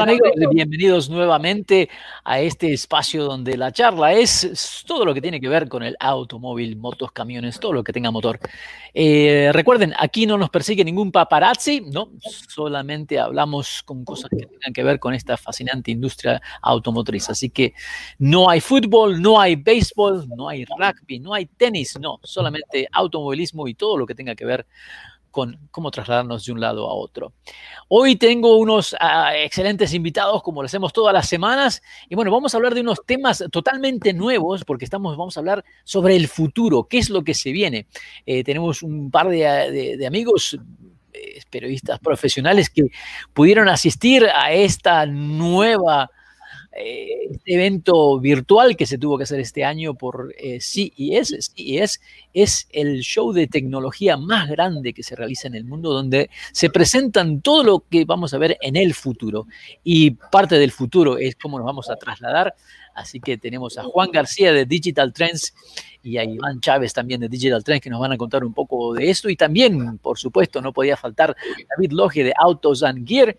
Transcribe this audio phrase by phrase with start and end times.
[0.00, 0.30] Amigos?
[0.50, 1.88] Bienvenidos nuevamente
[2.24, 5.96] a este espacio donde la charla es todo lo que tiene que ver con el
[6.00, 8.38] automóvil, motos, camiones, todo lo que tenga motor.
[8.94, 14.72] Eh, recuerden, aquí no nos persigue ningún paparazzi, no, solamente hablamos con cosas que tengan
[14.72, 17.28] que ver con esta fascinante industria automotriz.
[17.30, 17.74] Así que
[18.18, 23.68] no hay fútbol, no hay béisbol, no hay rugby, no hay tenis, no, solamente automovilismo
[23.68, 27.32] y todo lo que tenga que ver con cómo trasladarnos de un lado a otro.
[27.88, 32.54] Hoy tengo unos ah, excelentes invitados, como lo hacemos todas las semanas, y bueno, vamos
[32.54, 36.84] a hablar de unos temas totalmente nuevos, porque estamos, vamos a hablar sobre el futuro,
[36.84, 37.86] qué es lo que se viene.
[38.26, 40.58] Eh, tenemos un par de, amigos
[41.12, 42.84] eh, periodistas profesionales que
[43.32, 46.10] pudieron asistir a esta nueva
[46.74, 51.52] este evento virtual que se tuvo que hacer este año por eh, CES.
[51.54, 52.00] CES
[52.32, 56.70] es el show de tecnología más grande que se realiza en el mundo, donde se
[56.70, 59.46] presentan todo lo que vamos a ver en el futuro.
[59.84, 62.54] Y parte del futuro es cómo nos vamos a trasladar.
[62.94, 65.54] Así que tenemos a Juan García de Digital Trends
[66.02, 68.94] y a Iván Chávez también de Digital Trends que nos van a contar un poco
[68.94, 69.28] de esto.
[69.30, 71.36] Y también, por supuesto, no podía faltar
[71.76, 73.36] David Loge de Autos and Gear.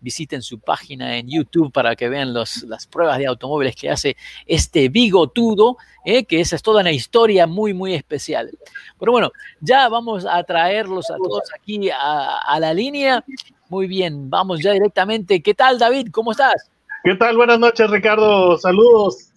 [0.00, 4.16] Visiten su página en YouTube para que vean las pruebas de automóviles que hace
[4.46, 8.50] este bigotudo, eh, que esa es toda una historia muy, muy especial.
[8.98, 13.24] Pero bueno, ya vamos a traerlos a todos aquí a, a la línea.
[13.68, 15.42] Muy bien, vamos ya directamente.
[15.42, 16.08] ¿Qué tal, David?
[16.12, 16.70] ¿Cómo estás?
[17.04, 17.36] ¿Qué tal?
[17.36, 18.56] Buenas noches, Ricardo.
[18.56, 19.28] Saludos.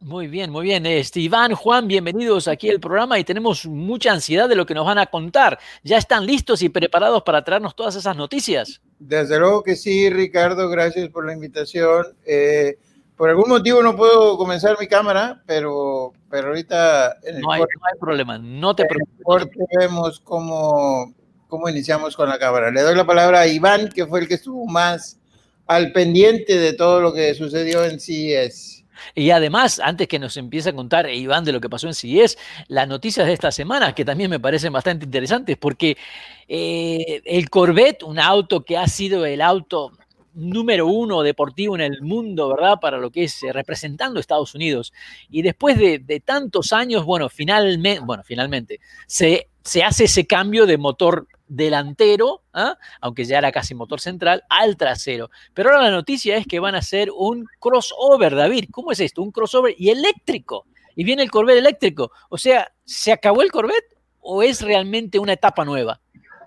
[0.00, 0.84] Muy bien, muy bien.
[0.86, 4.84] Este, Iván, Juan, bienvenidos aquí al programa y tenemos mucha ansiedad de lo que nos
[4.84, 5.56] van a contar.
[5.84, 8.80] ¿Ya están listos y preparados para traernos todas esas noticias?
[8.98, 12.06] Desde luego que sí, Ricardo, gracias por la invitación.
[12.26, 12.76] Eh,
[13.16, 17.18] por algún motivo no puedo comenzar mi cámara, pero, pero ahorita...
[17.38, 17.62] no, hay,
[18.00, 19.68] problema, no te preocupes.
[19.78, 21.14] vemos cómo,
[21.46, 22.72] cómo iniciamos con la cámara.
[22.72, 25.20] Le doy la palabra a Iván, que fue el que estuvo más
[25.66, 28.76] al pendiente de todo lo que sucedió en CES.
[29.14, 32.38] Y además, antes que nos empiece a contar Iván de lo que pasó en CIES,
[32.68, 35.96] las noticias de esta semana, que también me parecen bastante interesantes, porque
[36.48, 39.92] eh, el Corvette, un auto que ha sido el auto
[40.34, 42.78] número uno deportivo en el mundo, ¿verdad?
[42.80, 44.92] Para lo que es eh, representando Estados Unidos.
[45.30, 50.66] Y después de, de tantos años, bueno, finalmente, bueno, finalmente, se, se hace ese cambio
[50.66, 52.76] de motor delantero, ¿ah?
[53.00, 55.30] aunque ya era casi motor central, al trasero.
[55.54, 58.66] Pero ahora la noticia es que van a hacer un crossover, David.
[58.70, 59.22] ¿Cómo es esto?
[59.22, 60.66] Un crossover y eléctrico.
[60.94, 62.10] Y viene el Corvette eléctrico.
[62.28, 66.00] O sea, ¿se acabó el Corvette o es realmente una etapa nueva?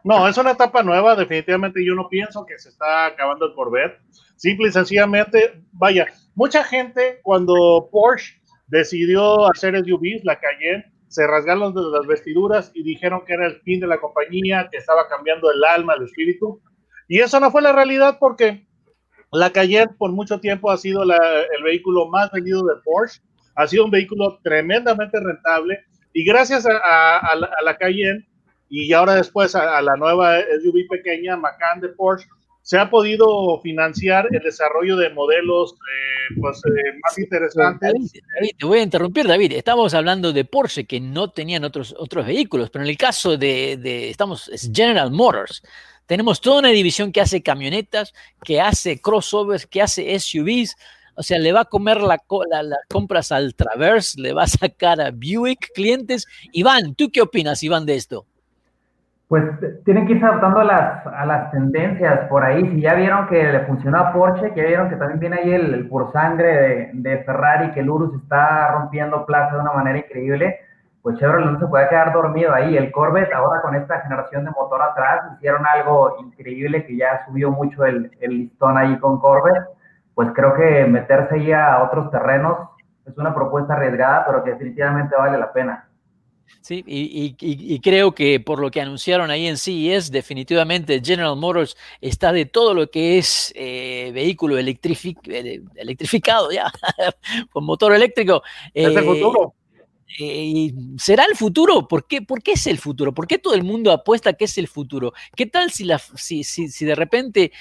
[0.04, 1.16] No, es una etapa nueva.
[1.16, 4.00] Definitivamente yo no pienso que se está acabando el Corvette.
[4.36, 11.74] Simple y sencillamente, vaya, mucha gente cuando Porsche decidió hacer SUVs, la Cayenne, se rasgaron
[11.74, 15.52] de las vestiduras y dijeron que era el fin de la compañía, que estaba cambiando
[15.52, 16.62] el alma, el espíritu.
[17.08, 18.68] Y eso no fue la realidad porque
[19.32, 23.22] la Cayenne por mucho tiempo ha sido el vehículo más vendido de Porsche,
[23.56, 25.84] ha sido un vehículo tremendamente rentable
[26.14, 28.28] y gracias a, la, Cayenne
[28.70, 32.28] y ahora después a, a la nueva SUV pequeña Macan de Porsche,
[32.62, 37.92] se ha podido financiar el desarrollo de modelos eh, pues, eh, más interesantes.
[37.92, 39.54] David, te voy a interrumpir, David.
[39.54, 43.78] Estamos hablando de Porsche que no tenían otros, otros vehículos, pero en el caso de,
[43.78, 45.64] de estamos, General Motors.
[46.10, 50.76] Tenemos toda una división que hace camionetas, que hace crossovers, que hace SUVs.
[51.16, 52.18] O sea, le va a comer la,
[52.64, 56.26] las compras al Traverse, le va a sacar a Buick clientes.
[56.52, 58.26] Iván, ¿tú qué opinas, Iván, de esto?
[59.30, 59.44] Pues
[59.86, 62.68] tienen que irse adaptando a las, tendencias por ahí.
[62.72, 65.52] Si ya vieron que le funcionó a Porsche, que ya vieron que también viene ahí
[65.52, 70.00] el, por sangre de, de, Ferrari, que el Urus está rompiendo plaza de una manera
[70.00, 70.58] increíble,
[71.04, 72.76] pues Chevrolet no se puede quedar dormido ahí.
[72.76, 77.52] El Corvette, ahora con esta generación de motor atrás, hicieron algo increíble que ya subió
[77.52, 79.68] mucho el, el listón ahí con Corvette.
[80.16, 82.58] Pues creo que meterse ahí a otros terrenos
[83.06, 85.89] es una propuesta arriesgada, pero que definitivamente vale la pena.
[86.62, 92.32] Sí, y, creo que por lo que anunciaron ahí en CES, definitivamente General Motors está
[92.32, 96.72] de todo lo que es eh, vehículo eh, electrificado ya,
[97.52, 98.44] con motor eléctrico.
[98.74, 99.56] es el futuro.
[100.20, 101.88] Eh, ¿Será el futuro?
[101.88, 103.14] ¿Por qué, ¿Por qué es el futuro?
[103.14, 105.14] ¿Por qué todo el mundo apuesta que es el futuro?
[105.36, 107.52] ¿Qué tal si, la, si, si, si de repente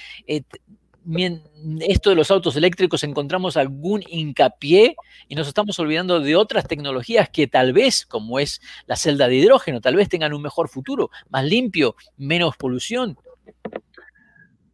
[1.81, 4.95] esto de los autos eléctricos encontramos algún hincapié
[5.27, 9.35] y nos estamos olvidando de otras tecnologías que tal vez, como es la celda de
[9.35, 13.17] hidrógeno, tal vez tengan un mejor futuro, más limpio, menos polución.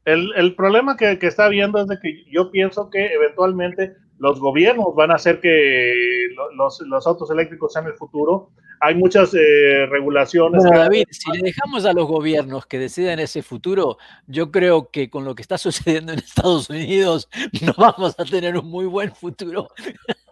[0.05, 5.11] El, problema que, está viendo es de que yo pienso que eventualmente los gobiernos van
[5.11, 10.63] a hacer que los autos eléctricos sean el futuro hay muchas eh, regulaciones.
[10.63, 15.25] David, si le dejamos a los gobiernos que decidan ese futuro, yo creo que con
[15.25, 17.29] lo que está sucediendo en Estados Unidos
[17.61, 19.67] no vamos a tener un muy buen futuro.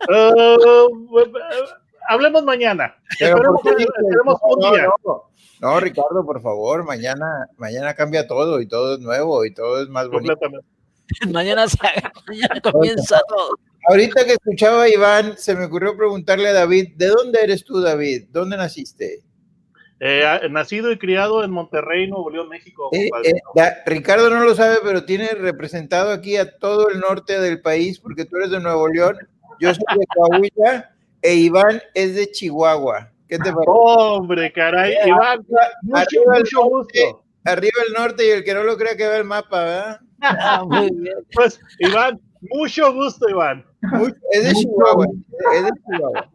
[0.10, 1.26] Uh,
[2.10, 2.96] hablemos mañana.
[3.20, 4.88] Esperemos, un día.
[5.62, 9.88] No, Ricardo, por favor, mañana, mañana cambia todo y todo es nuevo y todo es
[9.88, 10.36] más bonito.
[11.32, 11.66] mañana,
[12.28, 13.58] mañana comienza todo.
[13.88, 17.82] Ahorita que escuchaba a Iván, se me ocurrió preguntarle a David, ¿de dónde eres tú,
[17.82, 18.26] David?
[18.30, 19.24] ¿Dónde naciste?
[20.00, 22.90] Eh, nacido y criado en Monterrey, Nuevo León, México.
[22.92, 27.62] Eh, eh, Ricardo no lo sabe, pero tiene representado aquí a todo el norte del
[27.62, 29.18] país, porque tú eres de Nuevo León,
[29.60, 33.12] yo soy de Coahuila e Iván es de Chihuahua.
[33.30, 33.64] ¿Qué te parece?
[33.68, 35.46] Hombre, caray, Iván,
[35.84, 37.24] mucho, mucho gusto.
[37.46, 40.00] Arriba el norte y el que no lo crea que ve el mapa, ¿verdad?
[40.20, 41.16] Ah, muy bien.
[41.34, 42.20] Pues, Iván,
[42.52, 43.66] mucho gusto, Iván.
[44.32, 45.08] es de Chihuahua.
[45.56, 46.30] Es de Chihuahua.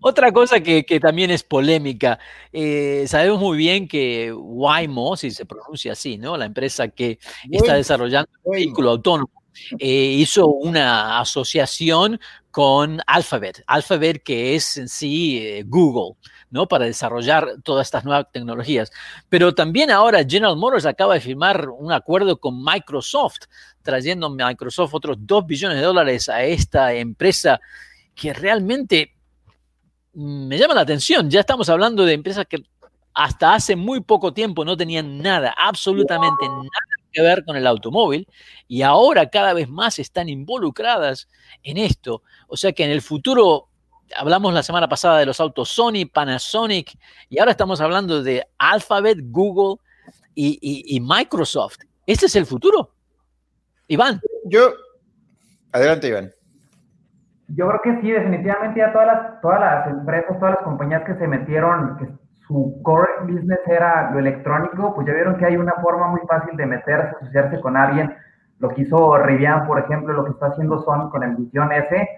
[0.00, 2.18] Otra cosa que, también es polémica,
[2.52, 6.36] eh, sabemos muy bien que Waymo, si se pronuncia así, ¿no?
[6.36, 7.18] La empresa que
[7.50, 9.30] está desarrollando un vehículo autónomo,
[9.78, 12.20] eh, hizo una asociación
[12.50, 16.16] con Alphabet, Alphabet que es en sí eh, Google.
[16.50, 16.66] ¿No?
[16.66, 18.90] Para desarrollar todas estas nuevas tecnologías.
[19.28, 23.46] Pero también ahora General Motors acaba de firmar un acuerdo con Microsoft,
[23.82, 27.60] trayendo a Microsoft otros 2 billones de dólares a esta empresa
[28.14, 29.14] que realmente
[30.12, 31.30] me llama la atención.
[31.30, 32.64] Ya estamos hablando de empresas que
[33.14, 36.68] hasta hace muy poco tiempo no tenían nada, absolutamente nada
[37.12, 38.28] que ver con el automóvil
[38.68, 41.28] y ahora cada vez más están involucradas
[41.62, 42.22] en esto.
[42.46, 43.68] O sea que en el futuro
[44.16, 49.18] hablamos la semana pasada de los autos Sony, Panasonic, y ahora estamos hablando de Alphabet,
[49.30, 49.76] Google
[50.34, 51.78] y, Microsoft.
[52.06, 52.90] ¿Este es el futuro?
[53.88, 54.20] Iván.
[54.44, 54.72] Yo,
[55.72, 56.30] adelante Iván.
[57.48, 61.14] Yo creo que sí, definitivamente ya todas las, todas las empresas, todas las compañías que
[61.14, 62.08] se metieron, que
[62.46, 66.56] su core business era lo electrónico, pues ya vieron que hay una forma muy fácil
[66.56, 68.14] de meterse, asociarse con alguien.
[68.58, 72.08] Lo que hizo Rivian, por ejemplo, lo que está haciendo Sony con el Vision S,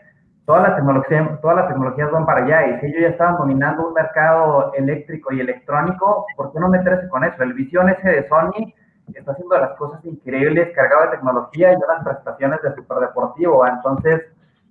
[0.51, 3.87] todas las tecnologías, todas las tecnologías van para allá y si ellos ya estaban dominando
[3.87, 7.41] un mercado eléctrico y electrónico, ¿por qué no meterse con eso?
[7.45, 8.75] El Visión ese de Sony
[9.15, 14.23] está haciendo las cosas increíbles, cargado de tecnología y unas prestaciones de superdeportivo, entonces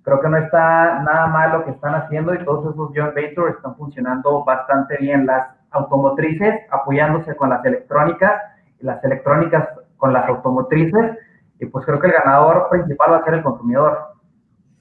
[0.02, 3.56] creo que no está nada mal lo que están haciendo y todos esos joint ventures
[3.56, 5.24] están funcionando bastante bien.
[5.24, 8.34] Las automotrices apoyándose con las electrónicas
[8.80, 9.66] y las electrónicas
[9.96, 11.16] con las automotrices
[11.58, 14.09] y pues creo que el ganador principal va a ser el consumidor.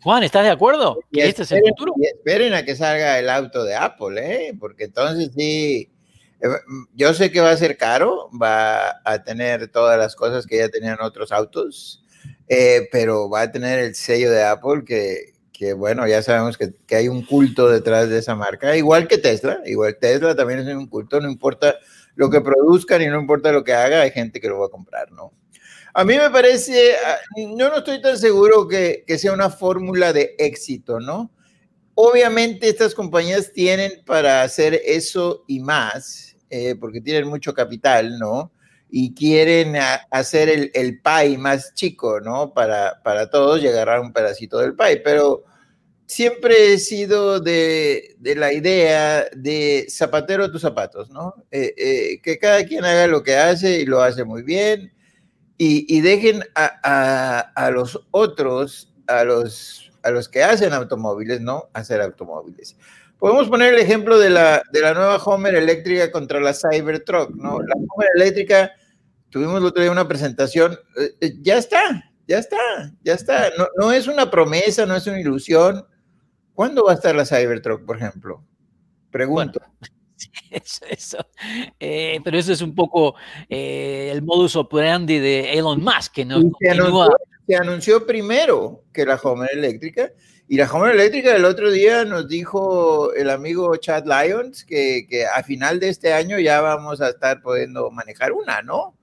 [0.01, 0.99] Juan, ¿estás de acuerdo?
[1.11, 1.93] Y este es el futuro.
[1.97, 4.53] Y esperen a que salga el auto de Apple, ¿eh?
[4.57, 5.89] Porque entonces sí,
[6.41, 6.47] eh,
[6.93, 10.69] yo sé que va a ser caro, va a tener todas las cosas que ya
[10.69, 12.03] tenían otros autos,
[12.47, 16.73] eh, pero va a tener el sello de Apple que, que bueno, ya sabemos que,
[16.87, 20.75] que, hay un culto detrás de esa marca, igual que Tesla, igual Tesla también es
[20.75, 21.75] un culto, no importa
[22.15, 24.69] lo que produzcan y no importa lo que haga, hay gente que lo va a
[24.69, 25.33] comprar, ¿no?
[25.93, 30.35] A mí me parece, ah, yo no estoy tan seguro que, sea una fórmula de
[30.37, 31.31] éxito, ¿no?
[31.95, 38.51] Obviamente estas compañías tienen para hacer eso y más, eh, porque tienen mucho capital, ¿no?
[38.89, 39.75] Y quieren
[40.09, 42.53] hacer el, el pie más chico, ¿no?
[42.53, 45.43] Para, para todos y agarrar un pedacito del pie, pero
[46.05, 51.35] siempre he sido de, la idea de zapatero a tus zapatos, ¿no?
[51.51, 54.91] Eh, eh, que cada quien haga lo que hace y lo hace muy bien
[55.61, 61.69] y, dejen a, los otros, a los, a los que hacen automóviles, ¿no?
[61.73, 62.77] Hacer automóviles.
[63.17, 67.59] Podemos poner el ejemplo de la, de la nueva Homer eléctrica contra la Cybertruck, ¿no?
[67.59, 68.71] La Homer eléctrica,
[69.29, 72.57] tuvimos el otro día una presentación, eh, eh, ya está, ya está,
[73.03, 73.49] ya está.
[73.57, 75.85] No, no es una promesa, no es una ilusión.
[76.53, 78.45] ¿Cuándo va a estar la Cybertruck, por ejemplo?
[79.11, 79.59] Pregunto.
[80.51, 81.17] Eso, eso.
[81.79, 83.15] Eh, pero eso es un poco
[83.47, 89.49] eh, el modus operandi de Elon Musk, que no se, anunció, primero que la Homer
[89.53, 90.11] eléctrica,
[90.47, 95.25] y la Homer eléctrica el otro día nos dijo el amigo Chad Lyons que, que
[95.25, 98.95] a final de este año ya vamos a estar pudiendo manejar una, ¿no?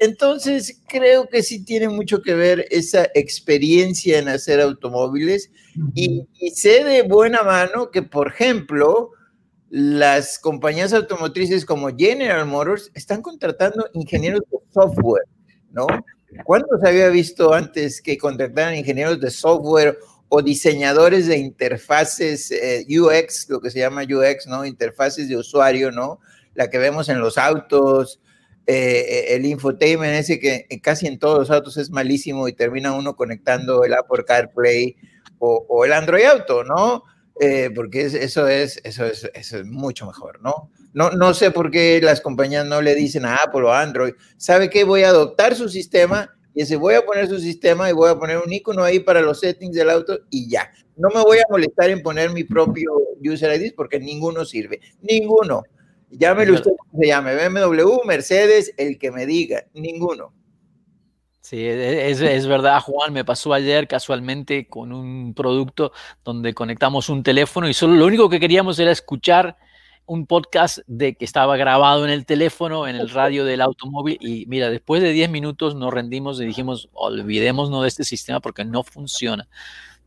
[0.00, 5.52] Entonces, creo que sí tiene mucho que ver esa experiencia en hacer automóviles
[5.94, 9.12] y, y sé de buena mano que, por ejemplo,
[9.76, 15.24] las compañías automotrices como General Motors están contratando ingenieros de software
[15.72, 15.88] ¿no?
[16.44, 22.86] ¿Cuándo se había visto antes que contrataran ingenieros de software o diseñadores de interfaces eh,
[22.88, 24.64] UX, lo que se llama UX, ¿no?
[24.64, 26.20] Interfaces de usuario, ¿no?
[26.54, 28.20] La que vemos en los autos,
[28.66, 33.16] eh, el infotainment ese que casi en todos los autos es malísimo y termina uno
[33.16, 34.96] conectando el Apple CarPlay
[35.40, 37.02] o, o el Android Auto, ¿no?
[37.40, 40.70] Eh, porque eso, es, eso, es, eso es mucho mejor, ¿no?
[40.92, 41.10] ¿no?
[41.10, 44.84] No sé por qué las compañías no le dicen a Apple o Android, ¿sabe qué?
[44.84, 48.18] Voy a adoptar su sistema y ese voy a poner su sistema y voy a
[48.18, 50.70] poner un icono ahí para los settings del auto y ya.
[50.96, 55.64] No me voy a molestar en poner mi propio user ID porque ninguno sirve, ninguno.
[56.10, 60.32] Llámele usted como se llame, BMW, Mercedes, el que me diga, ninguno.
[61.44, 63.12] Sí, e, es, es, verdad, Juan.
[63.12, 65.92] Me pasó ayer casualmente con un producto
[66.24, 69.58] donde conectamos un teléfono y solo lo único que queríamos era escuchar
[70.06, 74.16] un podcast de que estaba grabado en el teléfono, en el radio del automóvil.
[74.22, 78.64] Y mira, después de 10 minutos nos rendimos y dijimos, olvidémonos de este sistema porque
[78.64, 79.46] no funciona.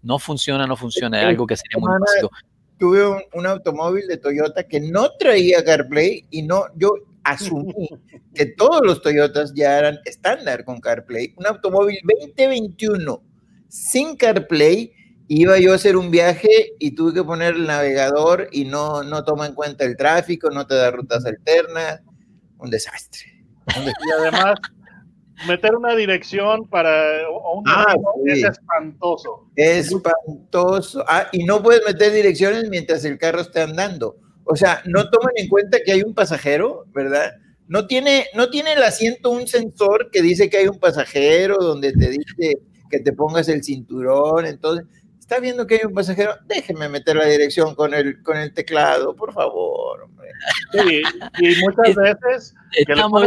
[0.01, 1.21] No funciona, no funciona.
[1.21, 2.31] Es algo que sería muy básico.
[2.79, 6.95] Tuve un, un automóvil de Toyota que no traía CarPlay y no, yo
[7.27, 7.89] asumí
[8.33, 11.33] que todos los Toyotas ya eran estándar con CarPlay.
[11.37, 13.23] Un automóvil 2021
[13.69, 14.93] sin CarPlay,
[15.27, 19.23] iba yo a hacer un viaje y tuve que poner el navegador y no, no
[19.23, 22.01] toma en cuenta el tráfico, no te da rutas alternas.
[22.57, 23.43] Un desastre.
[23.75, 24.57] Y además,
[25.47, 26.91] meter una dirección para
[27.53, 27.93] un Ah,
[28.25, 29.49] es espantoso.
[29.55, 31.03] Espantoso.
[31.07, 34.17] Ah, y no puedes meter direcciones mientras el carro esté andando.
[34.49, 37.33] O sea, no toman en cuenta que hay un pasajero, ¿verdad?
[37.67, 41.91] No tiene, no tiene el asiento un sensor que dice que hay un pasajero, donde
[41.91, 42.53] te dice
[42.89, 44.45] que te pongas el cinturón.
[44.45, 44.85] Entonces,
[45.27, 49.13] está viendo que hay un pasajero, déjeme meter la dirección con el, con el teclado,
[49.13, 50.03] por favor.
[50.03, 50.29] hombre.
[50.71, 51.01] Sí,
[51.39, 53.23] y muchas veces Estamos,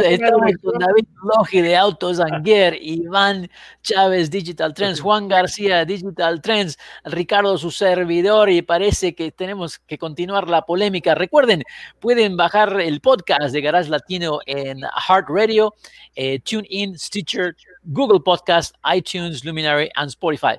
[0.63, 3.51] con David Logi de Autos Anguer, Iván
[3.83, 9.99] Chávez Digital Trends, Juan García Digital Trends, Ricardo su servidor y parece que tenemos que
[9.99, 11.15] continuar la polémica.
[11.15, 11.65] Recuerden,
[11.99, 15.75] pueden bajar el podcast de Garage Latino en Heart Radio,
[16.15, 20.59] eh, TuneIn, Stitcher, Google Podcast, iTunes, Luminary and Spotify.